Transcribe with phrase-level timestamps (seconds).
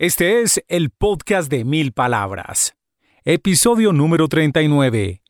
[0.00, 2.74] Este es el podcast de mil palabras.
[3.22, 5.20] Episodio número 39.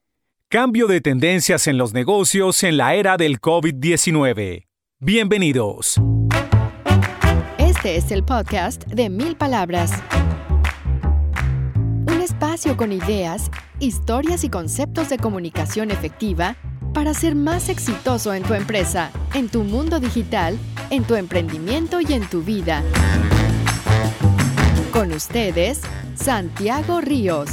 [0.48, 4.68] Cambio de tendencias en los negocios en la era del COVID-19.
[5.00, 5.96] Bienvenidos.
[7.58, 9.90] Este es el podcast de mil palabras.
[12.06, 13.50] Un espacio con ideas,
[13.80, 16.54] historias y conceptos de comunicación efectiva
[16.94, 20.56] para ser más exitoso en tu empresa, en tu mundo digital,
[20.90, 22.84] en tu emprendimiento y en tu vida.
[24.92, 25.82] Con ustedes,
[26.16, 27.48] Santiago Ríos.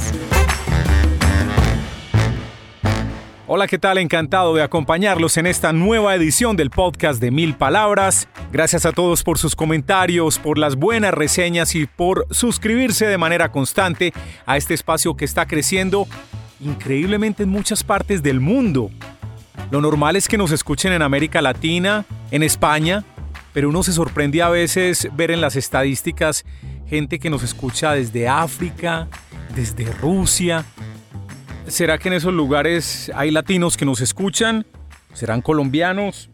[3.46, 3.98] Hola, ¿qué tal?
[3.98, 8.28] Encantado de acompañarlos en esta nueva edición del podcast de Mil Palabras.
[8.50, 13.52] Gracias a todos por sus comentarios, por las buenas reseñas y por suscribirse de manera
[13.52, 14.12] constante
[14.44, 16.08] a este espacio que está creciendo
[16.60, 18.90] increíblemente en muchas partes del mundo.
[19.70, 23.04] Lo normal es que nos escuchen en América Latina, en España,
[23.52, 26.44] pero uno se sorprende a veces ver en las estadísticas
[26.88, 29.08] gente que nos escucha desde África,
[29.54, 30.64] desde Rusia.
[31.66, 34.66] ¿Será que en esos lugares hay latinos que nos escuchan?
[35.12, 36.30] ¿Serán colombianos?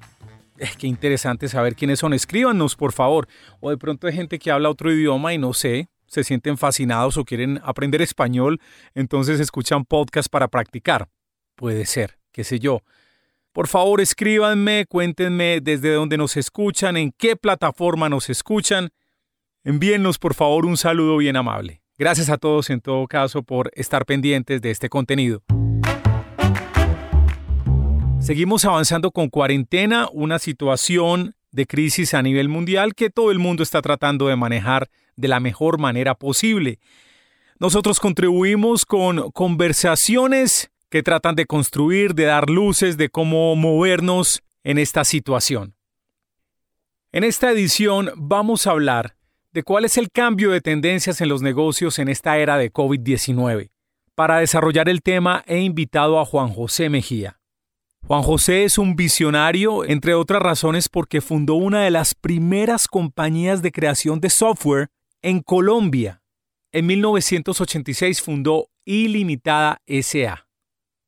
[0.59, 2.15] Eh, qué interesante saber quiénes son.
[2.15, 3.27] Escríbanos, por favor.
[3.61, 7.17] O de pronto hay gente que habla otro idioma y no sé, se sienten fascinados
[7.17, 8.61] o quieren aprender español,
[8.95, 11.09] entonces escuchan podcast para practicar.
[11.57, 12.83] Puede ser, qué sé yo.
[13.53, 18.91] Por favor, escríbanme, cuéntenme desde dónde nos escuchan, en qué plataforma nos escuchan.
[19.67, 21.81] Envíennos por favor un saludo bien amable.
[21.97, 25.43] Gracias a todos en todo caso por estar pendientes de este contenido.
[28.21, 33.63] Seguimos avanzando con cuarentena, una situación de crisis a nivel mundial que todo el mundo
[33.63, 36.79] está tratando de manejar de la mejor manera posible.
[37.59, 44.77] Nosotros contribuimos con conversaciones que tratan de construir, de dar luces de cómo movernos en
[44.77, 45.75] esta situación.
[47.13, 49.17] En esta edición vamos a hablar
[49.55, 53.71] de cuál es el cambio de tendencias en los negocios en esta era de COVID-19.
[54.17, 57.39] Para desarrollar el tema he invitado a Juan José Mejía.
[58.05, 63.63] Juan José es un visionario, entre otras razones porque fundó una de las primeras compañías
[63.63, 64.89] de creación de software
[65.23, 66.21] en Colombia.
[66.73, 70.49] En 1986 fundó Ilimitada SA.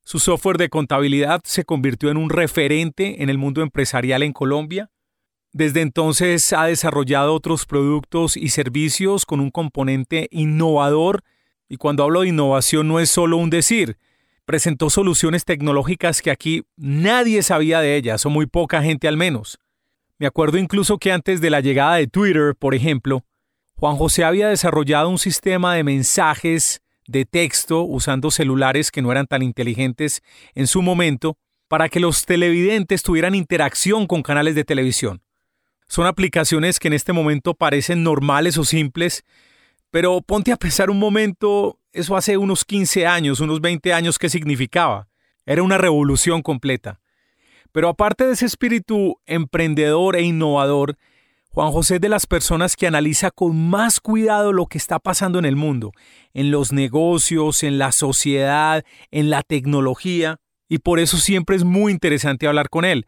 [0.05, 4.89] Su software de contabilidad se convirtió en un referente en el mundo empresarial en Colombia
[5.57, 11.25] desde entonces ha desarrollado otros productos y servicios con un componente innovador
[11.67, 13.97] y cuando hablo de innovación no es solo un decir.
[14.45, 19.59] Presentó soluciones tecnológicas que aquí nadie sabía de ellas o muy poca gente al menos.
[20.19, 23.25] Me acuerdo incluso que antes de la llegada de Twitter, por ejemplo,
[23.77, 29.27] Juan José había desarrollado un sistema de mensajes de texto usando celulares que no eran
[29.27, 30.23] tan inteligentes
[30.55, 35.23] en su momento para que los televidentes tuvieran interacción con canales de televisión.
[35.89, 39.25] Son aplicaciones que en este momento parecen normales o simples,
[39.91, 44.29] pero ponte a pensar un momento, eso hace unos 15 años, unos 20 años, ¿qué
[44.29, 45.09] significaba?
[45.45, 47.01] Era una revolución completa.
[47.73, 50.97] Pero aparte de ese espíritu emprendedor e innovador,
[51.51, 55.39] Juan José es de las personas que analiza con más cuidado lo que está pasando
[55.39, 55.93] en el mundo,
[56.35, 60.37] en los negocios, en la sociedad, en la tecnología,
[60.69, 63.07] y por eso siempre es muy interesante hablar con él.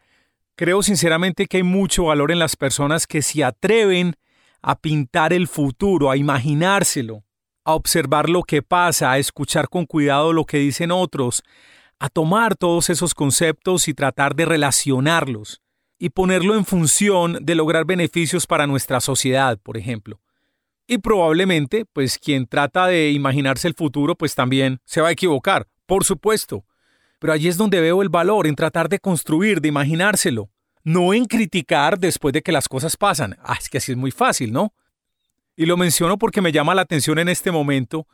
[0.58, 4.16] Creo sinceramente que hay mucho valor en las personas que se atreven
[4.60, 7.22] a pintar el futuro, a imaginárselo,
[7.64, 11.44] a observar lo que pasa, a escuchar con cuidado lo que dicen otros,
[12.00, 15.62] a tomar todos esos conceptos y tratar de relacionarlos
[15.96, 20.20] y ponerlo en función de lograr beneficios para nuestra sociedad, por ejemplo.
[20.88, 25.68] Y probablemente, pues quien trata de imaginarse el futuro, pues también se va a equivocar,
[25.86, 26.64] por supuesto.
[27.18, 30.50] Pero allí es donde veo el valor en tratar de construir, de imaginárselo,
[30.84, 33.36] no en criticar después de que las cosas pasan.
[33.42, 34.72] Ah, es que así es muy fácil, ¿no?
[35.56, 38.06] Y lo menciono porque me llama la atención en este momento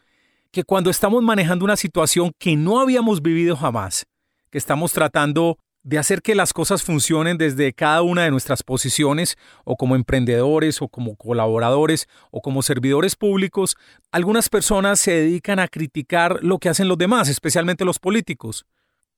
[0.50, 4.06] que cuando estamos manejando una situación que no habíamos vivido jamás,
[4.50, 9.36] que estamos tratando de hacer que las cosas funcionen desde cada una de nuestras posiciones,
[9.64, 13.76] o como emprendedores, o como colaboradores, o como servidores públicos,
[14.10, 18.64] algunas personas se dedican a criticar lo que hacen los demás, especialmente los políticos.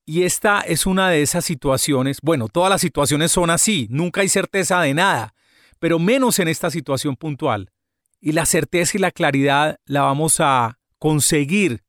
[0.08, 4.29] Y esta es una de esas situaciones, bueno, todas las situaciones son así, nunca hay
[4.29, 5.35] certeza de nada,
[5.81, 7.73] pero menos en esta situación puntual.
[8.20, 11.82] Y la certeza y la claridad la vamos a conseguir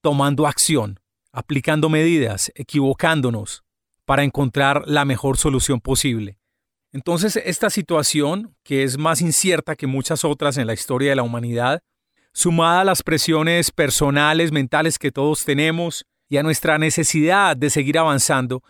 [0.00, 0.98] tomando acción,
[1.30, 3.62] aplicando medidas, equivocándonos,
[4.04, 6.38] para encontrar la mejor solución posible.
[6.90, 11.22] Entonces, esta situación, que es más incierta que muchas otras en la historia de la
[11.22, 11.80] humanidad,
[12.32, 17.98] sumada a las presiones personales, mentales que todos tenemos, y a nuestra necesidad de seguir
[17.98, 18.62] avanzando,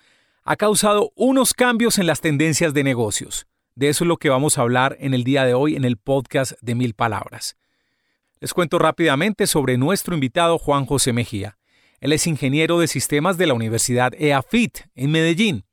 [0.43, 3.47] ha causado unos cambios en las tendencias de negocios.
[3.75, 5.99] De eso es lo que vamos a hablar en el día de hoy en el
[5.99, 7.57] podcast de Mil Palabras.
[8.41, 11.59] Les cuento rápidamente sobre nuestro invitado Juan José Mejía.
[12.01, 15.65] Él es ingeniero de sistemas de la Universidad EAFIT en Medellín.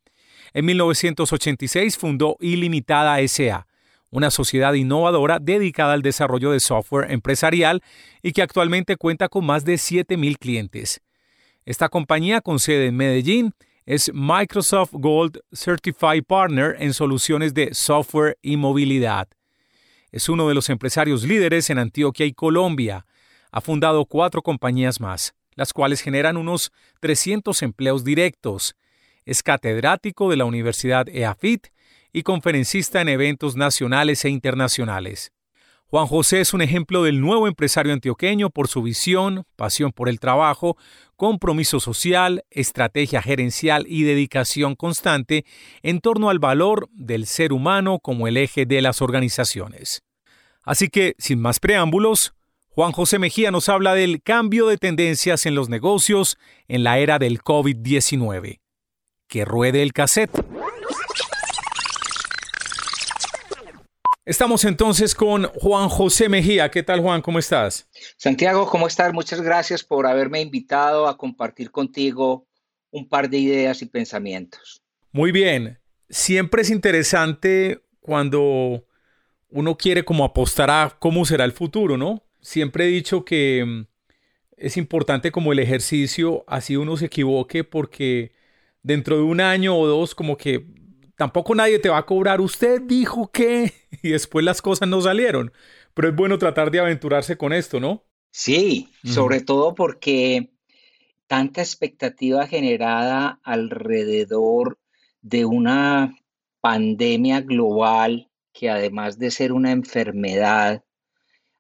[0.54, 3.66] En 1986 fundó Ilimitada SA,
[4.10, 7.82] una sociedad innovadora dedicada al desarrollo de software empresarial
[8.22, 11.02] y que actualmente cuenta con más de 7.000 clientes.
[11.68, 13.54] Esta compañía con sede en Medellín
[13.86, 19.28] es Microsoft Gold Certified Partner en soluciones de software y movilidad.
[20.10, 23.06] Es uno de los empresarios líderes en Antioquia y Colombia.
[23.52, 26.72] Ha fundado cuatro compañías más, las cuales generan unos
[27.02, 28.78] 300 empleos directos.
[29.26, 31.68] Es catedrático de la Universidad EAFIT
[32.14, 35.34] y conferencista en eventos nacionales e internacionales.
[35.90, 40.20] Juan José es un ejemplo del nuevo empresario antioqueño por su visión, pasión por el
[40.20, 40.76] trabajo,
[41.16, 45.46] compromiso social, estrategia gerencial y dedicación constante
[45.84, 50.04] en torno al valor del ser humano como el eje de las organizaciones.
[50.62, 52.34] Así que, sin más preámbulos,
[52.68, 56.38] Juan José Mejía nos habla del cambio de tendencias en los negocios
[56.68, 58.60] en la era del COVID-19.
[59.30, 60.57] Que ruede el cassette.
[64.28, 66.70] Estamos entonces con Juan José Mejía.
[66.70, 67.22] ¿Qué tal, Juan?
[67.22, 67.88] ¿Cómo estás?
[68.18, 69.14] Santiago, ¿cómo estás?
[69.14, 72.46] Muchas gracias por haberme invitado a compartir contigo
[72.92, 74.84] un par de ideas y pensamientos.
[75.14, 75.80] Muy bien.
[76.10, 78.86] Siempre es interesante cuando
[79.50, 82.22] uno quiere como apostar a cómo será el futuro, ¿no?
[82.42, 83.86] Siempre he dicho que mm,
[84.58, 88.34] es importante como el ejercicio, así uno se equivoque, porque
[88.84, 90.66] dentro de un año o dos como que
[91.18, 92.40] tampoco nadie te va a cobrar.
[92.40, 95.52] Usted dijo que y después las cosas no salieron.
[95.94, 98.04] Pero es bueno tratar de aventurarse con esto, ¿no?
[98.30, 100.52] Sí, sobre todo porque
[101.26, 104.78] tanta expectativa generada alrededor
[105.22, 106.16] de una
[106.62, 110.84] pandemia global que además de ser una enfermedad,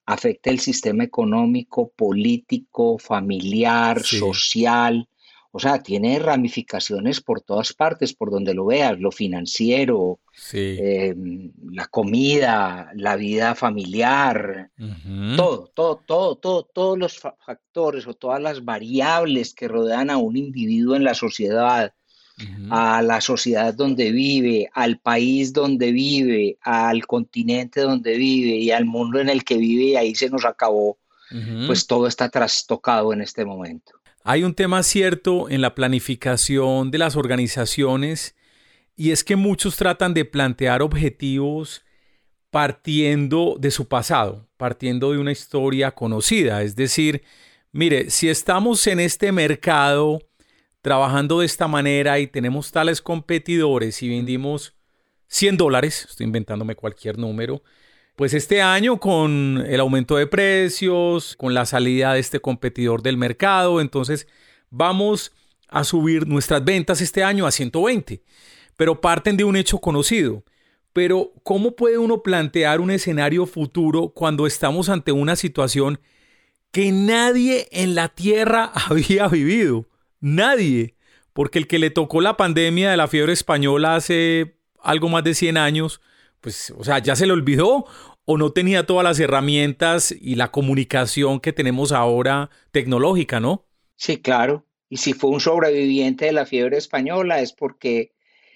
[0.05, 5.07] afecta el sistema económico, político, familiar, social,
[5.51, 10.19] o sea, tiene ramificaciones por todas partes, por donde lo veas, lo financiero,
[10.53, 14.71] em, la comida, la vida familiar,
[15.35, 20.37] todo, todo, todo, todo, todos los factores o todas las variables que rodean a un
[20.37, 21.93] individuo en la sociedad,
[22.69, 28.85] a la sociedad donde vive, al país donde vive, al continente donde vive y al
[28.85, 30.99] mundo en el que vive, y ahí se nos acabó,
[31.65, 33.96] pues todo está trastocado en este momento.
[34.29, 38.35] Hay un tema cierto en la planificación de las organizaciones
[38.93, 41.85] y es que muchos tratan de plantear objetivos
[42.49, 46.61] partiendo de su pasado, partiendo de una historia conocida.
[46.61, 47.23] Es decir,
[47.71, 50.19] mire, si estamos en este mercado
[50.81, 54.75] trabajando de esta manera y tenemos tales competidores y vendimos
[55.27, 57.63] 100 dólares, estoy inventándome cualquier número,
[58.17, 63.15] pues este año con el aumento de precios, con la salida de este competidor del
[63.15, 64.27] mercado, entonces
[64.71, 65.31] vamos
[65.67, 68.23] a subir nuestras ventas este año a 120,
[68.75, 70.43] pero parten de un hecho conocido.
[70.93, 75.99] Pero ¿cómo puede uno plantear un escenario futuro cuando estamos ante una situación
[76.71, 79.85] que nadie en la Tierra había vivido?
[80.21, 80.95] Nadie.
[81.33, 85.35] Porque el que le tocó la pandemia de la fiebre española hace algo más de
[85.35, 86.01] 100 años,
[86.41, 87.85] pues, o sea, ya se le olvidó
[88.25, 93.65] o no tenía todas las herramientas y la comunicación que tenemos ahora tecnológica, ¿no?
[93.95, 94.65] Sí, claro.
[94.89, 98.11] Y si fue un sobreviviente de la fiebre española es porque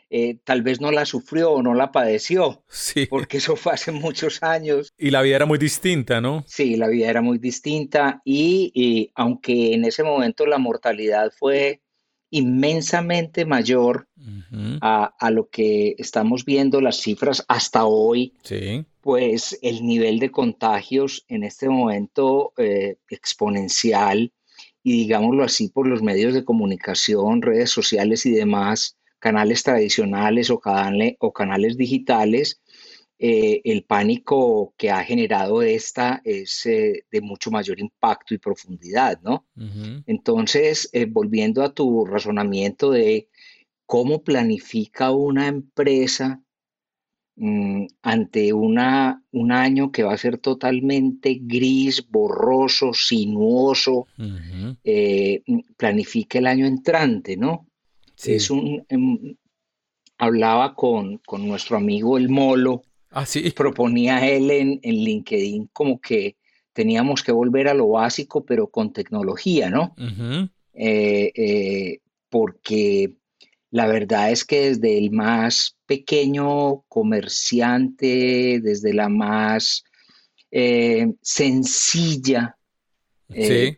[0.09, 2.63] eh, tal vez no la sufrió o no la padeció.
[2.69, 3.05] Sí.
[3.05, 4.93] Porque eso fue hace muchos años.
[4.97, 6.43] Y la vida era muy distinta, ¿no?
[6.47, 8.21] Sí, la vida era muy distinta.
[8.25, 11.81] y aunque en ese momento la mortalidad fue
[12.31, 14.07] inmensamente mayor
[14.81, 18.33] a, lo que estamos viendo las cifras hasta hoy,
[19.01, 24.31] pues el nivel de contagios en este momento eh, exponencial
[24.81, 30.61] y digámoslo así por los medios de comunicación, redes sociales y demás, canales tradicionales o,
[31.19, 32.60] o canales digitales,
[33.23, 39.21] eh, el pánico que ha generado esta es eh, de mucho mayor impacto y profundidad,
[39.21, 39.45] ¿no?
[40.07, 43.29] Entonces, eh, volviendo a tu razonamiento de
[43.85, 46.41] cómo planifica una empresa
[47.35, 54.07] mm, ante una, un año que va a ser totalmente gris, borroso, sinuoso,
[55.77, 57.67] planifica el año entrante, ¿no?
[58.25, 58.83] Es un...
[58.89, 59.35] Em,
[60.17, 63.25] hablaba con, con nuestro amigo el Molo, Ah,
[63.55, 66.37] Proponía él en, LinkedIn como que
[66.73, 69.93] teníamos que volver a lo básico, pero con tecnología, ¿no?
[70.73, 71.99] Eh, eh,
[72.29, 73.13] porque
[73.69, 79.83] la verdad es que desde el más pequeño comerciante, desde la más
[80.49, 82.57] eh, sencilla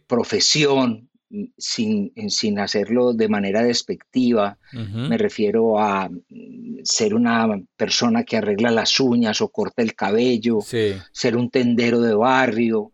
[0.08, 1.10] profesión,
[1.58, 4.58] sin, sin, hacerlo de manera despectiva.
[4.72, 10.60] Me refiero a mm, ser una persona que arregla las uñas o corta el cabello,
[10.62, 12.92] ser un tendero de barrio,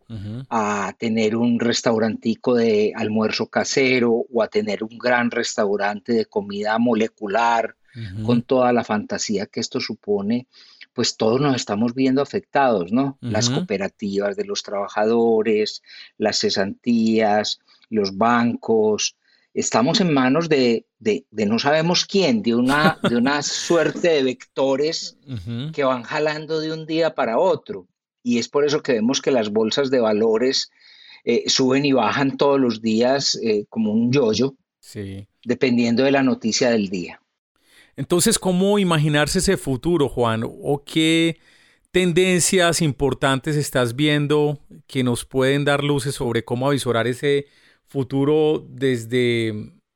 [0.49, 6.77] a tener un restaurantico de almuerzo casero o a tener un gran restaurante de comida
[6.79, 7.75] molecular
[8.25, 10.47] con toda la fantasía que esto supone
[10.99, 13.17] pues todos nos estamos viendo afectados, ¿no?
[13.21, 15.81] Las cooperativas de los trabajadores,
[16.17, 19.15] las cesantías, los bancos.
[19.53, 20.85] Estamos en manos de,
[21.31, 25.17] no sabemos quién, de una, de una suerte de vectores
[25.73, 27.87] que van jalando de un día para otro.
[28.23, 30.69] Y es por eso que vemos que las bolsas de valores
[31.23, 34.55] eh, suben y bajan todos los días eh, como un yoyo,
[35.43, 37.21] dependiendo de la noticia del día.
[37.95, 40.43] Entonces, ¿cómo imaginarse ese futuro, Juan?
[40.45, 41.37] ¿O qué
[41.91, 47.47] tendencias importantes estás viendo que nos pueden dar luces sobre cómo avisorar ese
[47.89, 49.53] futuro desde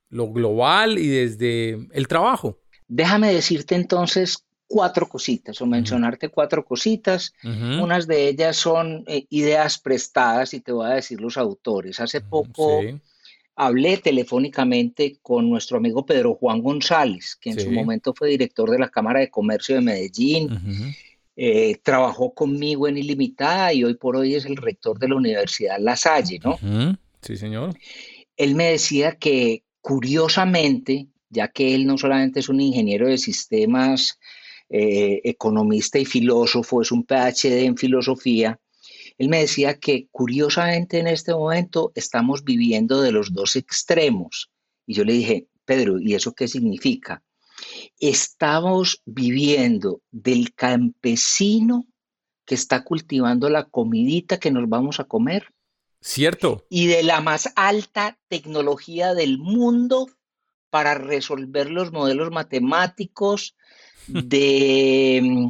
[0.09, 2.59] lo global y desde el trabajo?
[2.87, 7.33] Déjame decirte entonces cuatro cositas o mencionarte cuatro cositas.
[7.43, 11.99] Unas de ellas son eh, ideas prestadas y te voy a decir los autores.
[11.99, 12.81] Hace poco
[13.55, 18.79] hablé telefónicamente con nuestro amigo Pedro Juan González, que en su momento fue director de
[18.79, 20.95] la Cámara de Comercio de Medellín.
[21.35, 25.77] Eh, trabajó conmigo en Ilimitada y hoy por hoy es el rector de la Universidad
[25.79, 26.57] La Salle, ¿no?
[27.23, 27.77] Sí, señor.
[28.37, 34.19] Él me decía que curiosamente, ya que él no solamente es un ingeniero de sistemas,
[34.69, 38.59] eh, economista y filósofo, es un PhD en filosofía,
[39.17, 44.49] él me decía que curiosamente en este momento estamos viviendo de los dos extremos.
[44.85, 47.23] Y yo le dije, Pedro, ¿y eso qué significa?
[47.99, 51.85] Estamos viviendo del campesino
[52.45, 55.47] que está cultivando la comidita que nos vamos a comer.
[56.03, 56.65] Cierto.
[56.69, 60.09] Y de la más alta tecnología del mundo
[60.69, 63.55] para resolver los modelos matemáticos
[64.07, 65.49] de mm,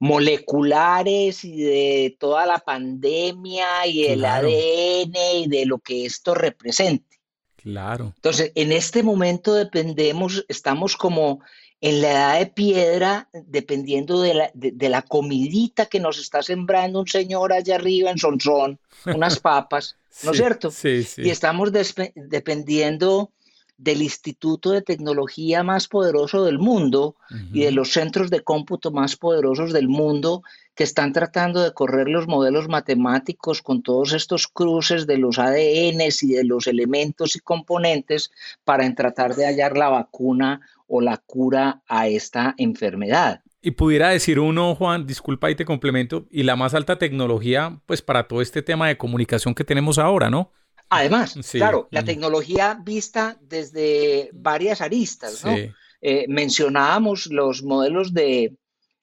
[0.00, 7.20] moleculares y de toda la pandemia y el ADN y de lo que esto represente.
[7.54, 8.12] Claro.
[8.16, 11.40] Entonces, en este momento dependemos, estamos como
[11.82, 17.00] en la edad de piedra, dependiendo de la, de, la comidita que nos está sembrando
[17.00, 20.70] un señor allá arriba en Sonsón, unas papas, ¿no es cierto?
[20.70, 21.22] Sí, sí.
[21.22, 21.72] Y estamos
[22.14, 23.32] dependiendo
[23.76, 27.16] del instituto de tecnología más poderoso del mundo
[27.52, 30.42] y de los centros de cómputo más poderosos del mundo
[30.74, 36.22] que están tratando de correr los modelos matemáticos con todos estos cruces de los ADNs
[36.22, 38.30] y de los elementos y componentes
[38.64, 43.42] para tratar de hallar la vacuna o la cura a esta enfermedad.
[43.64, 48.02] Y pudiera decir uno, Juan, disculpa y te complemento, y la más alta tecnología, pues
[48.02, 50.50] para todo este tema de comunicación que tenemos ahora, ¿no?
[50.88, 55.56] Además, claro, la tecnología vista desde varias aristas, ¿no?
[56.04, 58.56] Eh, mencionábamos los modelos de,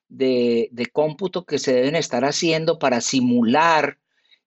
[0.09, 3.97] de, cómputo que se deben estar haciendo para simular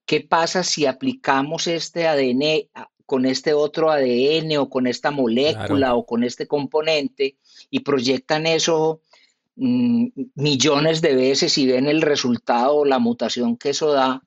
[0.04, 2.68] qué pasa si aplicamos este ADN
[3.06, 7.36] con este otro ADN o con esta molécula o con este componente
[7.70, 9.00] y proyectan eso
[9.56, 14.22] mm, millones de veces y ven el resultado o la mutación que eso da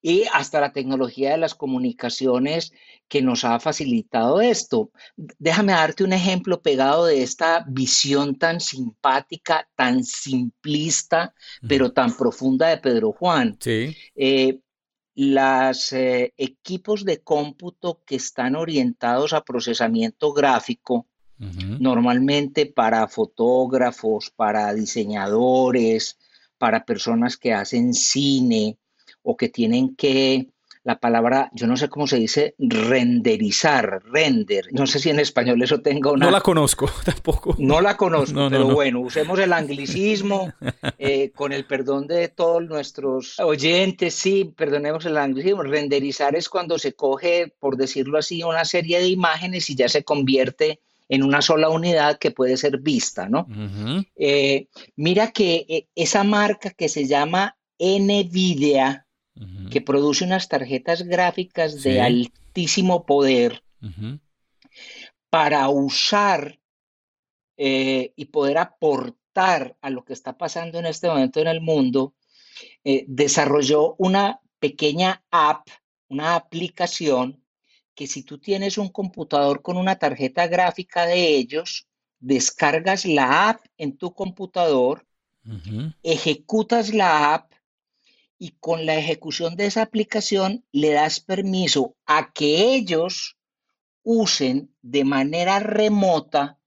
[0.00, 2.72] y hasta la tecnología de las comunicaciones
[3.08, 4.90] que nos ha facilitado esto.
[5.38, 11.34] Déjame darte un ejemplo pegado de esta visión tan simpática, tan simplista,
[11.66, 13.56] pero tan profunda de Pedro Juan.
[13.60, 13.96] Sí.
[14.14, 14.60] Eh,
[15.14, 21.06] los eh, equipos de cómputo que están orientados a procesamiento gráfico,
[21.80, 26.16] normalmente para fotógrafos, para diseñadores,
[26.56, 28.78] para personas que hacen cine,
[29.22, 30.48] o que tienen que,
[30.84, 34.66] la palabra, yo no sé cómo se dice, renderizar, render.
[34.72, 36.26] No sé si en español eso tenga una...
[36.26, 37.54] No la conozco tampoco.
[37.58, 40.52] No la conozco, pero bueno, usemos el anglicismo
[40.98, 45.62] eh, con el perdón de todos nuestros oyentes, sí, perdonemos el anglicismo.
[45.62, 50.02] Renderizar es cuando se coge, por decirlo así, una serie de imágenes y ya se
[50.02, 53.46] convierte en una sola unidad que puede ser vista, ¿no?
[54.16, 59.01] Eh, mira que eh, esa marca que se llama NVIDIA,
[59.70, 63.62] que produce unas tarjetas gráficas de altísimo poder
[65.30, 66.58] para usar
[67.56, 72.14] eh, y poder aportar a lo que está pasando en este momento en el mundo,
[72.84, 75.68] eh, desarrolló una pequeña app,
[76.08, 77.42] una aplicación
[77.94, 81.86] que si tú tienes un computador con una tarjeta gráfica de ellos,
[82.20, 85.06] descargas la app en tu computador,
[86.02, 87.51] ejecutas la app
[88.42, 93.36] y con la ejecución de esa aplicación le das permiso a que ellos
[94.02, 96.58] usen de manera remota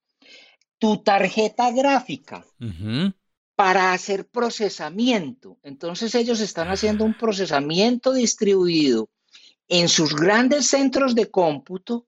[0.78, 2.46] tu tarjeta gráfica
[3.58, 5.58] para hacer procesamiento.
[5.64, 9.10] Entonces ellos están haciendo un procesamiento distribuido
[9.68, 12.08] en sus grandes centros de cómputo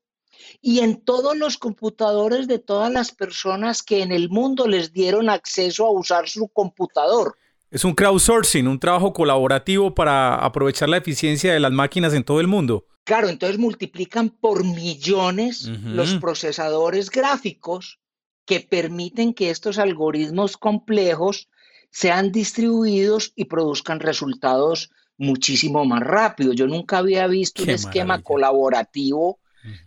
[0.62, 5.30] y en todos los computadores de todas las personas que en el mundo les dieron
[5.30, 7.38] acceso a usar su computador.
[7.70, 12.40] Es un crowdsourcing, un trabajo colaborativo para aprovechar la eficiencia de las máquinas en todo
[12.40, 12.86] el mundo.
[13.04, 18.00] Claro, entonces multiplican por millones los procesadores gráficos
[18.46, 21.50] que permiten que estos algoritmos complejos
[21.90, 26.54] sean distribuidos y produzcan resultados muchísimo más rápido.
[26.54, 29.40] Yo nunca había visto un esquema colaborativo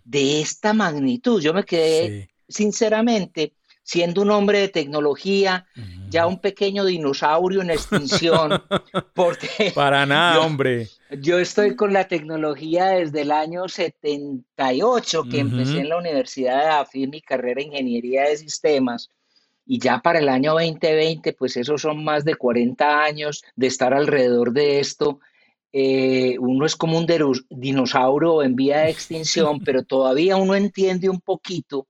[0.05, 1.41] de esta magnitud.
[1.41, 3.55] Yo me quedé, sinceramente,
[3.91, 5.67] siendo un hombre de tecnología,
[6.11, 8.63] ya un pequeño dinosaurio en extinción,
[9.15, 9.73] porque...
[9.75, 10.87] Para nada, hombre.
[11.19, 16.69] Yo estoy con la tecnología desde el año 78, que empecé en la Universidad de
[16.69, 19.11] AFI mi carrera en Ingeniería de Sistemas,
[19.67, 23.93] y ya para el año 2020, pues esos son más de 40 años de estar
[23.93, 25.19] alrededor de esto.
[25.73, 27.09] Eh, uno es como un
[27.51, 31.89] dinosaurio en vía de extinción, pero todavía uno entiende un poquito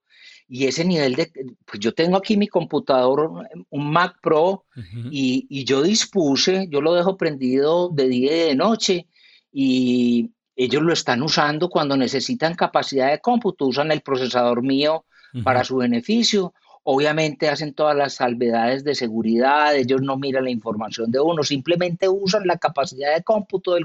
[0.53, 1.31] y ese nivel de,
[1.65, 4.65] pues yo tengo aquí mi computador, un Mac Pro,
[5.09, 9.07] y, yo dispuse, yo lo dejo prendido de día y de noche,
[9.53, 15.05] y ellos lo están usando cuando necesitan capacidad de cómputo, usan el procesador mío
[15.45, 16.53] para su beneficio.
[16.83, 22.09] Obviamente hacen todas las salvedades de seguridad, ellos no miran la información de uno, simplemente
[22.09, 23.85] usan la capacidad de cómputo del,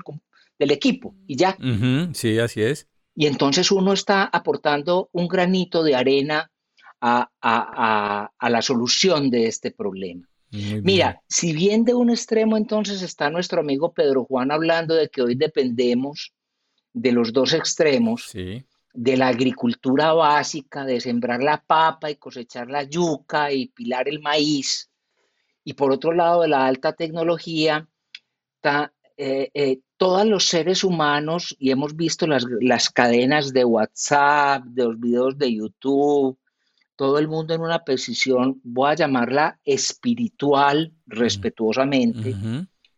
[0.57, 1.55] del equipo y ya.
[2.13, 2.87] Sí, así es.
[3.13, 6.51] Y entonces uno está aportando un granito de arena
[7.05, 10.27] a, la solución de este problema.
[10.51, 15.21] Mira, si bien de un extremo entonces está nuestro amigo Pedro Juan hablando de que
[15.21, 16.33] hoy dependemos
[16.93, 22.83] de los dos extremos, de la agricultura básica, de sembrar la papa y cosechar la
[22.83, 24.89] yuca y pilar el maíz,
[25.65, 27.85] y por otro lado de la alta tecnología,
[29.17, 34.83] eh, eh, todos los seres humanos, y hemos visto las, las cadenas de WhatsApp, de
[34.85, 36.37] los videos de YouTube,
[36.95, 42.35] todo el mundo en una posición, voy a llamarla espiritual, respetuosamente,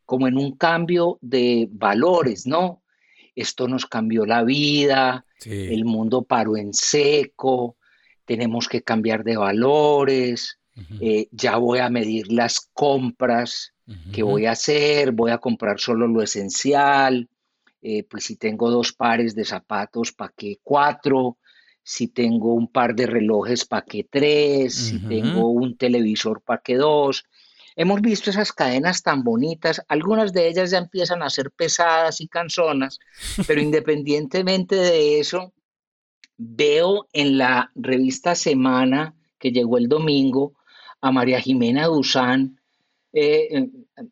[0.06, 2.84] como en un cambio de valores, ¿no?
[3.36, 7.78] Esto nos cambió la vida, el mundo paró en seco,
[8.26, 10.60] tenemos que cambiar de valores,
[11.02, 13.74] eh, ya voy a medir las compras
[14.12, 17.30] que voy a hacer, voy a comprar solo lo esencial,
[17.82, 21.38] eh, pues si tengo dos pares de zapatos, ¿para qué cuatro?
[21.88, 24.76] Si tengo un par de relojes, ¿para qué tres?
[24.76, 27.24] Si tengo un televisor, ¿para qué dos?
[27.78, 32.28] Hemos visto esas cadenas tan bonitas, algunas de ellas ya empiezan a ser pesadas y
[32.28, 33.00] canzonas,
[33.48, 35.54] pero independientemente de eso,
[36.36, 40.56] veo en la revista Semana, que llegó el domingo,
[41.00, 42.60] a María Jimena Duzán
[43.14, 43.70] eh, eh,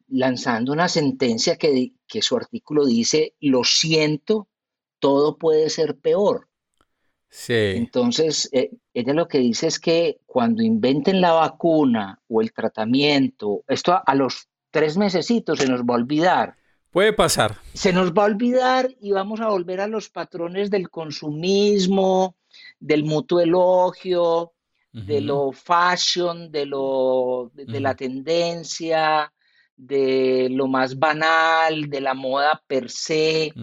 [0.08, 4.48] lanzando una sentencia que, que su artículo dice, lo siento,
[5.00, 6.48] todo puede ser peor.
[7.48, 13.64] Entonces, eh, ella lo que dice es que cuando inventen la vacuna o el tratamiento,
[13.68, 16.56] esto a, los tres mesecitos se nos va a olvidar.
[16.92, 17.58] Puede pasar.
[17.74, 22.38] Se nos va a olvidar y vamos a volver a los patrones del consumismo,
[22.80, 24.54] del mutuo elogio,
[24.94, 29.30] de lo fashion, de, lo, de la tendencia,
[29.78, 33.54] de lo más banal, de la moda per se,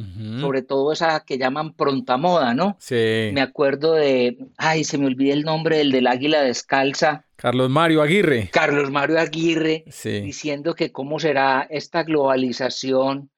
[0.40, 2.76] sobre todo esa que llaman pronta moda, ¿no?
[2.80, 3.30] Sí.
[3.32, 7.24] Me acuerdo de, ay, se me olvida el nombre del del águila descalza.
[7.36, 8.50] Carlos Mario Aguirre.
[8.52, 13.30] Carlos Mario Aguirre, diciendo que cómo será esta globalización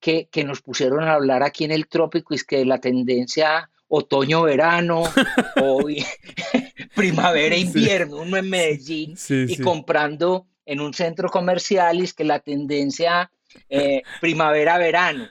[0.00, 3.70] que, que nos pusieron a hablar aquí en el trópico, y es que la tendencia
[3.88, 5.02] otoño-verano
[5.62, 5.84] o
[6.96, 13.30] primavera-invierno, uno en Medellín y comprando en un centro comercial y es que la tendencia
[13.68, 15.28] eh, primavera-verano.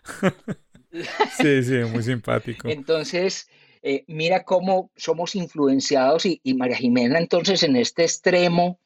[1.41, 2.67] sí, sí, muy simpático.
[2.67, 3.49] Entonces,
[3.81, 8.79] eh, mira cómo somos influenciados y, María Jimena entonces en este extremo,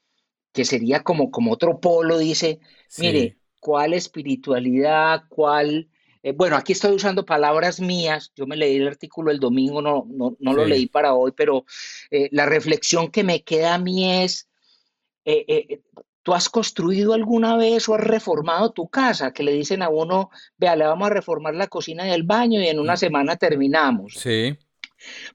[0.54, 2.60] que sería como, como otro polo, dice,
[2.98, 5.90] mire, ¿cuál espiritualidad, cuál...
[6.24, 10.08] Eh, bueno, aquí estoy usando palabras mías, yo me leí el artículo el domingo, no,
[10.10, 11.66] no, no lo leí para hoy, pero
[12.10, 14.48] la reflexión que me queda a mí es,
[16.26, 19.32] ¿Tú has construido alguna vez o has reformado tu casa?
[19.32, 22.60] Que le dicen a uno, vea, le vamos a reformar la cocina y el baño
[22.60, 22.98] y en una mm.
[22.98, 24.16] semana terminamos.
[24.16, 24.58] Sí.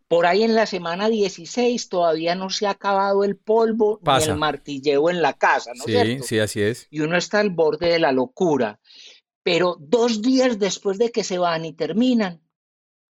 [0.08, 4.34] Por ahí en la semana 16 todavía no se ha acabado el polvo ni el
[4.34, 6.88] martilleo en la casa, ¿no sí, Sí, así es.
[6.90, 8.80] Y uno está al borde de la locura.
[9.44, 12.40] pero dos días después de que se van y terminan,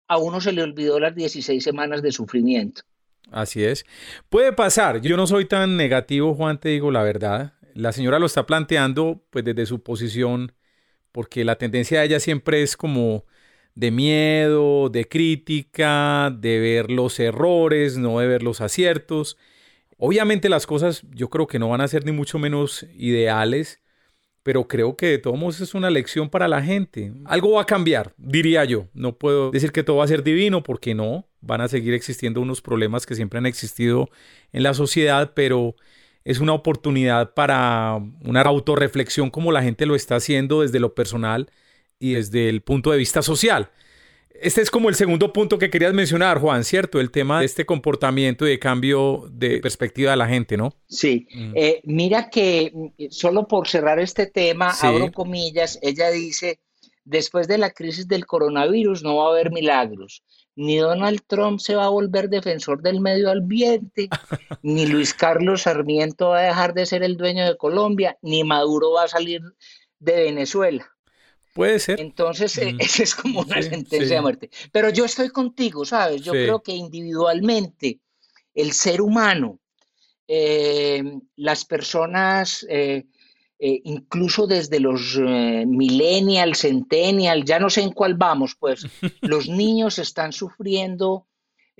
[0.10, 2.82] a uno se le olvidó las 16 semanas de sufrimiento.
[3.32, 3.86] Así es.
[4.28, 5.00] Puede pasar.
[5.00, 7.54] Yo no soy tan negativo, Juan, te digo la verdad.
[7.74, 10.54] La señora lo está planteando pues desde su posición,
[11.12, 13.26] porque la tendencia de ella siempre es como
[13.76, 19.38] de miedo, de crítica, de ver los errores, no de ver los aciertos.
[19.98, 23.82] Obviamente las cosas yo creo que no van a ser ni mucho menos ideales,
[24.44, 27.14] pero creo que de todos modos es una lección para la gente.
[27.26, 28.88] Algo va a cambiar, diría yo.
[28.94, 31.28] No puedo decir que todo va a ser divino, porque no.
[31.42, 34.10] Van a seguir existiendo unos problemas que siempre han existido
[34.52, 35.76] en la sociedad, pero
[36.30, 41.50] es una oportunidad para una autorreflexión como la gente lo está haciendo desde lo personal
[41.98, 43.72] y desde el punto de vista social.
[44.30, 47.00] Este es como el segundo punto que querías mencionar, Juan, ¿cierto?
[47.00, 50.76] El tema de este comportamiento y de cambio de perspectiva de la gente, ¿no?
[50.88, 51.28] Sí.
[51.34, 51.52] Mm.
[51.56, 56.60] Eh, mira que mm, solo por cerrar este tema, abro comillas, ella dice,
[57.06, 60.24] después de la crisis del coronavirus no va a haber milagros.
[60.60, 64.10] Ni Donald Trump se va a volver defensor del medio ambiente,
[64.62, 68.92] ni Luis Carlos Sarmiento va a dejar de ser el dueño de Colombia, ni Maduro
[68.92, 69.42] va a salir
[70.00, 70.86] de Venezuela.
[71.54, 72.02] Puede ser.
[72.02, 72.82] Entonces, eh, mm.
[72.82, 74.50] esa es como una sentencia de muerte.
[74.74, 76.24] Pero yo estoy contigo, ¿sabes?
[76.24, 78.02] Yo creo que individualmente
[78.54, 79.62] el ser humano,
[80.28, 83.06] eh, las personas, eh,
[83.60, 88.88] incluso desde los millennials, centennials, ya no sé en cuál vamos, pues
[89.22, 91.28] los niños están sufriendo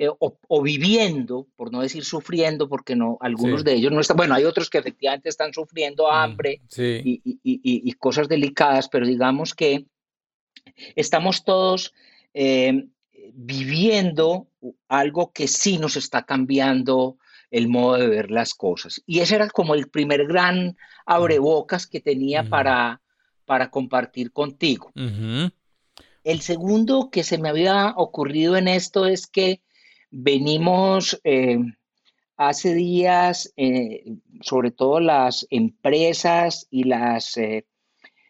[0.02, 4.34] eh, o, viviendo, por no decir sufriendo, porque no, algunos de ellos no están, bueno,
[4.34, 9.88] hay otros que efectivamente están sufriendo mm, hambre y, cosas delicadas, pero digamos que
[10.96, 11.94] estamos todos
[12.34, 12.88] eh,
[13.34, 14.48] viviendo
[14.88, 17.18] algo que sí nos está cambiando
[17.52, 19.02] el modo de ver las cosas.
[19.06, 23.02] Y ese era como el primer gran abrebocas que tenía para,
[23.46, 24.92] para compartir contigo.
[26.24, 29.62] El segundo que se me había ocurrido en esto es que
[30.12, 31.60] Venimos eh,
[32.36, 37.66] hace días, eh, sobre todo las empresas y las eh,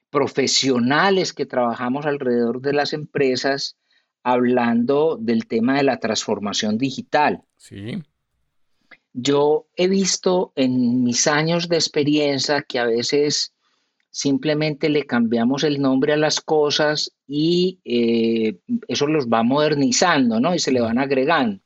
[0.10, 3.78] profesionales que trabajamos alrededor de las empresas,
[4.24, 7.44] hablando del tema de la transformación digital.
[7.56, 8.04] Sí.
[9.14, 13.54] Yo he visto en mis años de experiencia que a veces
[14.12, 20.54] simplemente le cambiamos el nombre a las cosas y eh, eso los va modernizando, ¿no?
[20.56, 21.62] Y se le van agregando.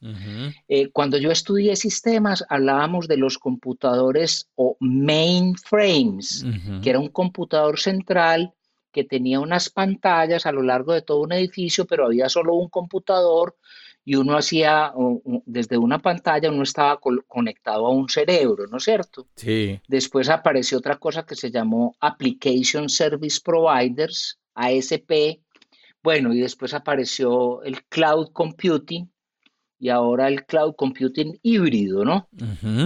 [0.68, 6.46] Eh, cuando yo estudié sistemas, hablábamos de los computadores o mainframes,
[6.82, 8.54] que era un computador central
[8.92, 12.70] que tenía unas pantallas a lo largo de todo un edificio, pero había solo un
[12.70, 13.56] computador
[14.06, 14.94] y uno hacía,
[15.46, 19.28] desde una pantalla, uno estaba conectado a un cerebro, ¿no es cierto?
[19.36, 19.80] Sí.
[19.88, 25.40] Después apareció otra cosa que se llamó Application Service Providers, ASP.
[26.02, 29.10] Bueno, y después apareció el Cloud Computing
[29.80, 32.28] y ahora el Cloud Computing híbrido, ¿no?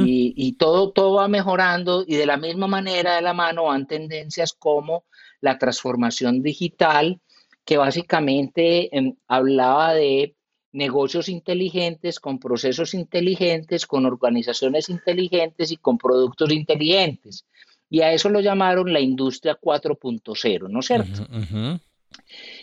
[0.06, 3.88] y, y, todo, todo va mejorando y de la misma manera de la mano van
[3.88, 5.06] tendencias como
[5.42, 7.20] la transformación digital,
[7.66, 10.37] que básicamente em, hablaba de
[10.78, 17.46] negocios inteligentes, con procesos inteligentes, con organizaciones inteligentes y con productos inteligentes.
[17.90, 21.28] Y a eso lo llamaron la industria 4.0, ¿no es cierto?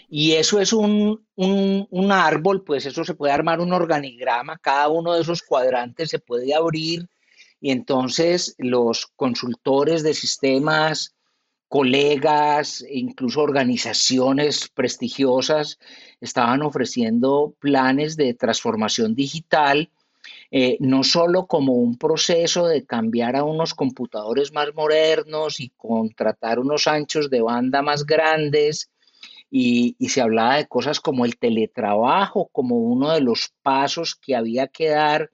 [0.08, 5.14] Y eso es un, un, árbol, pues eso se puede armar un organigrama, cada uno
[5.14, 7.08] de esos cuadrantes se puede abrir
[7.60, 11.14] y entonces los consultores de sistemas
[11.68, 15.78] colegas, incluso organizaciones prestigiosas
[16.20, 19.90] estaban ofreciendo planes de transformación digital,
[20.50, 26.58] eh, no solo como un proceso de cambiar a unos computadores más modernos y contratar
[26.58, 28.90] unos anchos de banda más grandes,
[29.50, 34.34] y, y, se hablaba de cosas como el teletrabajo, como uno de los pasos que
[34.34, 35.30] había que dar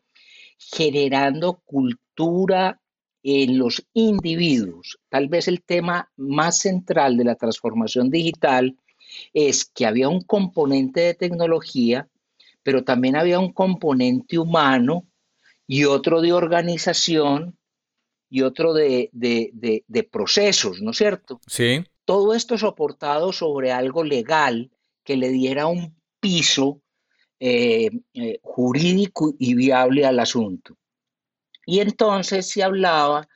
[0.59, 2.81] generando cultura
[3.23, 4.99] en los individuos.
[5.09, 8.77] Tal vez el tema más central de la transformación digital
[9.35, 12.09] es que había un componente de tecnología,
[12.63, 15.07] pero también había un componente humano
[15.67, 17.57] y otro de organización
[18.29, 19.11] y otro de,
[20.11, 21.41] procesos, ¿no es cierto?
[21.47, 21.85] Sí.
[22.05, 24.71] Todo esto soportado sobre algo legal
[25.05, 26.81] que le diera un piso
[27.41, 30.77] eh, eh, jurídico y viable al asunto.
[31.71, 33.29] Y entonces se hablaba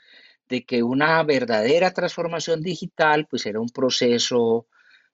[0.49, 4.66] de que una verdadera transformación digital pues era un proceso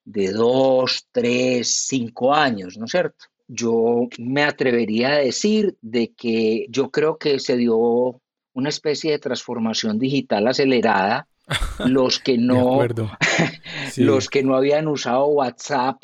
[0.06, 3.26] de dos, tres, cinco años, ¿no es cierto?
[3.46, 8.22] Yo me atrevería a decir de que yo creo que se dio
[8.54, 11.28] una especie de transformación digital acelerada
[11.85, 12.78] los que no,
[13.98, 16.02] los que no habían usado WhatsApp,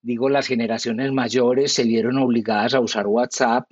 [0.00, 3.68] digo las generaciones mayores se vieron obligadas a usar WhatsApp.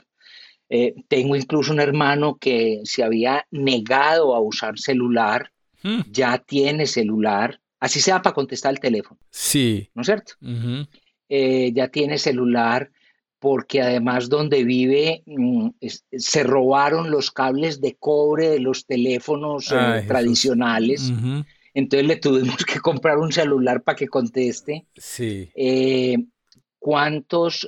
[0.72, 5.50] Eh, tengo incluso un hermano que se había negado a usar celular,
[5.82, 6.02] hmm.
[6.12, 9.18] ya tiene celular, así sea para contestar el teléfono.
[9.30, 9.90] Sí.
[9.94, 10.34] ¿No es cierto?
[11.28, 12.88] Eh, ya tiene celular
[13.40, 15.70] porque además donde vive mm,
[16.12, 21.12] se robaron los cables de cobre de los teléfonos eh, tradicionales.
[21.74, 24.86] Entonces le tuvimos que comprar un celular para que conteste.
[24.94, 25.50] Sí.
[26.78, 27.66] ¿Cuántos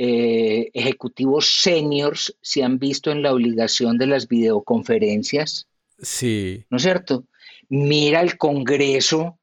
[0.00, 5.66] eh, ejecutivos seniors se han visto en la obligación de las videoconferencias?
[6.00, 6.64] Sí.
[6.70, 7.24] ¿No es cierto?
[7.68, 9.38] Mira el Congreso.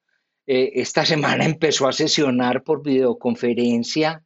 [0.47, 4.23] esta semana empezó a sesionar por videoconferencia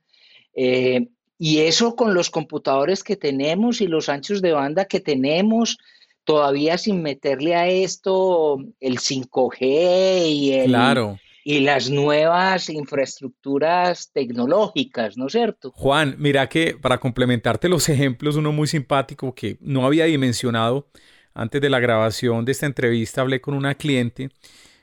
[0.62, 5.78] eh, y eso con los computadores que tenemos y los anchos de banda que tenemos,
[6.26, 10.76] todavía sin meterle a esto el 5G y, el,
[11.50, 15.72] y las nuevas infraestructuras tecnológicas, ¿no es cierto?
[15.72, 20.92] Juan, mira que para complementarte los ejemplos, uno muy simpático que no había dimensionado
[21.34, 24.30] antes de la grabación de esta entrevista, hablé con una cliente.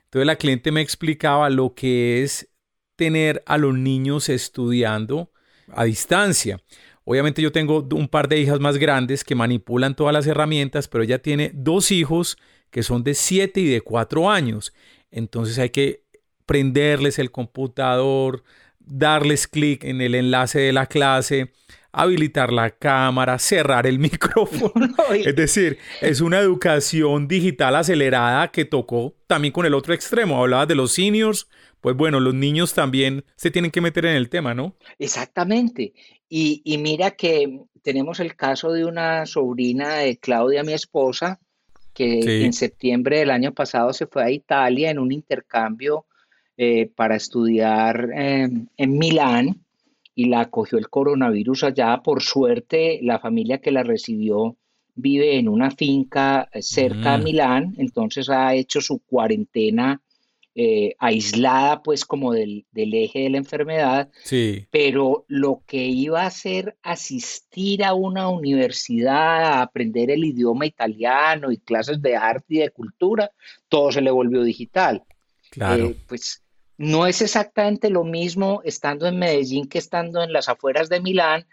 [0.07, 2.49] Entonces la cliente me explicaba lo que es
[2.97, 5.31] tener a los niños estudiando
[5.69, 6.61] a distancia.
[7.05, 11.05] Obviamente yo tengo un par de hijas más grandes que manipulan todas las herramientas, pero
[11.05, 12.37] ella tiene dos hijos
[12.71, 14.73] que son de 7 y de 4 años.
[15.13, 16.06] Entonces hay que
[16.47, 18.43] prenderles el computador,
[18.79, 21.53] darles clic en el enlace de la clase,
[21.93, 24.95] habilitar la cámara, cerrar el micrófono.
[25.15, 30.39] es decir, es una educación digital acelerada que tocó también con el otro extremo.
[30.41, 31.49] Hablabas de los seniors,
[31.81, 34.77] pues bueno, los niños también se tienen que meter en el tema, ¿no?
[34.99, 35.95] Exactamente.
[36.29, 41.41] Y, mira que tenemos el caso de una sobrina de Claudia, mi esposa,
[41.95, 46.05] que en septiembre del año pasado se fue a Italia en un intercambio
[46.57, 49.65] eh, para estudiar en Milán
[50.15, 52.03] y la acogió el coronavirus allá.
[52.03, 54.57] Por suerte, la familia que la recibió
[54.95, 57.25] vive en una finca cerca de mm.
[57.25, 60.01] Milán, entonces ha hecho su cuarentena
[60.59, 64.67] eh, aislada pues como del, eje de la enfermedad, sí.
[64.71, 71.53] pero lo que iba a hacer asistir a una universidad a aprender el idioma italiano
[71.53, 73.31] y clases de arte y de cultura,
[73.69, 75.03] todo se le volvió digital.
[75.51, 75.89] Claro.
[75.89, 76.43] Eh, pues
[76.79, 81.47] no es exactamente lo mismo estando en Medellín que estando en las afueras de Milán,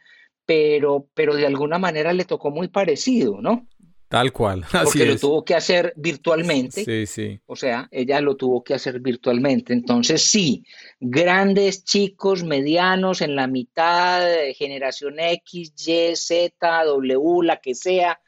[0.46, 3.68] pero, pero de alguna manera le tocó muy parecido, ¿no?
[4.14, 4.64] Tal cual.
[4.74, 6.86] Así Porque lo tuvo que hacer virtualmente.
[6.86, 7.40] Sí, sí.
[7.48, 9.74] O sea, ella lo tuvo que hacer virtualmente.
[9.74, 10.64] Entonces, sí,
[11.00, 14.24] grandes, chicos, medianos, en la mitad,
[14.56, 18.20] generación X, Y, Z, W, la que sea,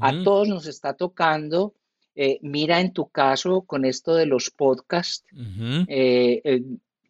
[0.00, 1.74] a todos nos está tocando.
[2.14, 5.24] Eh, mira en tu caso con esto de los podcasts,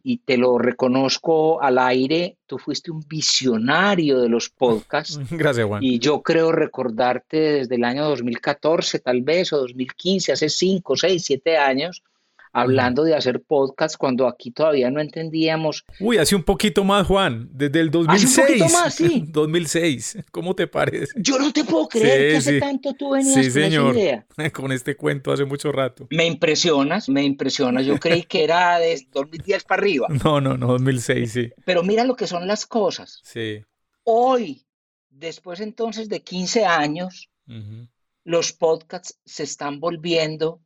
[0.04, 5.18] y te lo reconozco al aire, tú fuiste un visionario de los podcasts.
[5.30, 5.82] Gracias, Juan.
[5.82, 11.24] Y yo creo recordarte desde el año 2014, tal vez, o 2015, hace 5, 6,
[11.24, 12.02] 7 años,
[12.52, 15.84] hablando de hacer podcast cuando aquí todavía no entendíamos.
[15.98, 18.38] Uy, hace un poquito más, Juan, desde el 2006.
[18.38, 19.24] Hace un poquito más, sí.
[19.28, 21.12] 2006, ¿cómo te parece?
[21.16, 23.96] Yo no te puedo creer que hace tanto tú venías sí, señor.
[23.96, 24.26] idea.
[24.52, 26.06] Con este cuento hace mucho rato.
[26.10, 27.86] Me impresionas, me impresionas.
[27.86, 30.08] Yo creí que era de 2010 para arriba.
[30.22, 31.50] No, no, no, 2006, sí.
[31.64, 33.20] Pero mira lo que son las cosas.
[33.24, 33.64] Sí.
[34.04, 34.64] Hoy,
[35.10, 37.30] después entonces de 15 años,
[38.24, 40.60] los podcasts se están volviendo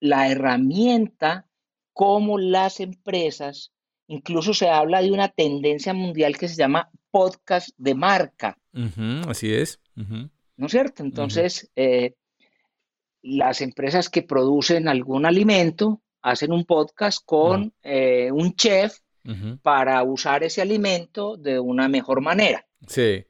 [0.00, 1.46] la herramienta
[1.92, 3.72] como las empresas,
[4.06, 8.58] incluso se habla de una tendencia mundial que se llama podcast de marca.
[9.28, 9.80] así es.
[9.94, 11.02] ¿No es cierto?
[11.02, 12.14] Entonces, eh,
[13.22, 18.98] las empresas que producen algún alimento hacen un podcast con eh, un chef
[19.62, 22.64] para usar ese alimento de una mejor manera.
[22.86, 23.24] Sí.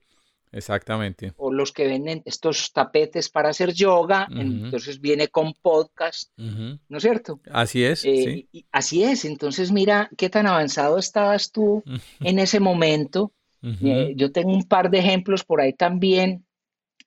[0.53, 1.33] Exactamente.
[1.37, 7.03] O los que venden estos tapetes para hacer yoga, entonces viene con podcast, ¿no es
[7.03, 7.41] cierto?
[7.51, 8.05] Así es.
[8.05, 11.83] Eh, así es, entonces mira qué tan avanzado estabas tú
[12.21, 13.33] en ese momento.
[13.63, 16.47] Eh, yo tengo un par de ejemplos por ahí también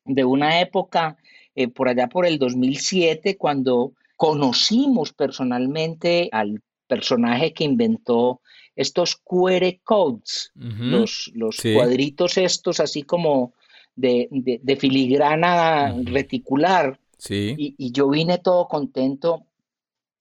[0.04, 1.18] de una época,
[1.56, 8.42] eh, por allá por el 2007, cuando conocimos personalmente al personaje que inventó
[8.80, 13.54] estos QR codes, los, los cuadritos estos así como
[13.94, 16.98] de, filigrana reticular.
[17.18, 17.56] Sí.
[17.58, 19.46] Y, yo vine todo contento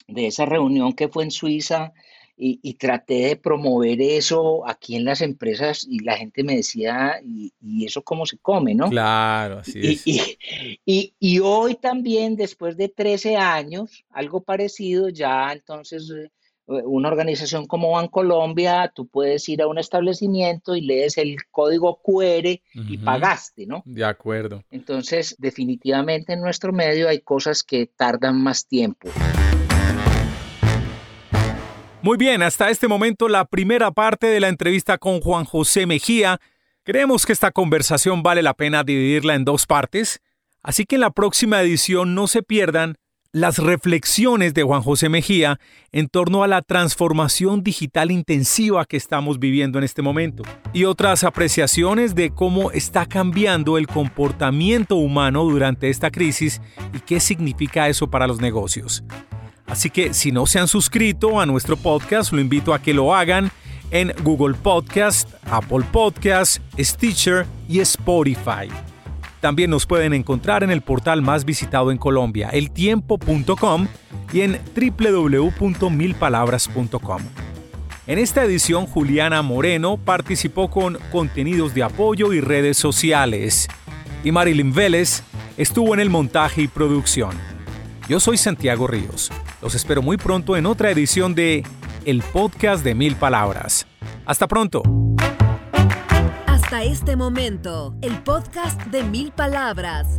[0.08, 1.92] de esa reunión que fue en Suiza
[2.36, 7.52] y, traté de promover eso aquí en las empresas y la gente me decía, ¿y,
[7.84, 8.90] eso cómo se come, no?
[8.90, 10.02] Claro, así es.
[10.84, 16.32] Y, y, hoy también, después de 13 años, algo parecido, ya entonces eh,
[16.68, 22.46] una organización como Bancolombia, tú puedes ir a un establecimiento y lees el código QR
[22.74, 23.82] y pagaste, ¿no?
[23.86, 24.62] De acuerdo.
[24.70, 29.08] Entonces, definitivamente en nuestro medio hay cosas que tardan más tiempo.
[32.02, 36.38] Muy bien, hasta este momento la primera parte de la entrevista con Juan José Mejía.
[36.84, 40.20] Creemos que esta conversación vale la pena dividirla en dos partes,
[40.62, 42.96] así que en la próxima edición no se pierdan
[43.32, 45.60] las reflexiones de Juan José Mejía
[45.92, 51.24] en torno a la transformación digital intensiva que estamos viviendo en este momento y otras
[51.24, 56.62] apreciaciones de cómo está cambiando el comportamiento humano durante esta crisis
[56.94, 59.04] y qué significa eso para los negocios.
[59.66, 63.14] Así que si no se han suscrito a nuestro podcast, lo invito a que lo
[63.14, 63.50] hagan
[63.90, 68.68] en Google Podcast, Apple Podcast, Stitcher y Spotify.
[69.40, 73.88] También nos pueden encontrar en el portal más visitado en Colombia, eltiempo.com
[74.32, 77.22] y en www.milpalabras.com.
[78.06, 83.68] En esta edición, Juliana Moreno participó con contenidos de apoyo y redes sociales.
[84.24, 85.22] Y Marilyn Vélez
[85.58, 87.32] estuvo en el montaje y producción.
[88.08, 89.30] Yo soy Santiago Ríos.
[89.60, 91.64] Los espero muy pronto en otra edición de
[92.06, 93.86] El Podcast de Mil Palabras.
[94.24, 95.07] Hasta pronto.
[96.68, 100.18] Hasta este momento, el podcast de Mil Palabras.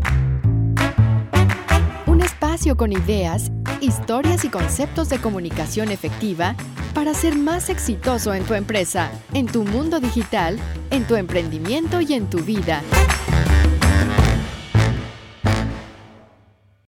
[2.07, 6.55] Un espacio con ideas, historias y conceptos de comunicación efectiva
[6.95, 10.57] para ser más exitoso en tu empresa, en tu mundo digital,
[10.89, 12.81] en tu emprendimiento y en tu vida.